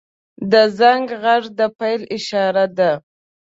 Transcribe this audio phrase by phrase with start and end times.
[0.51, 2.91] •د زنګ غږ د پیل اشاره ده.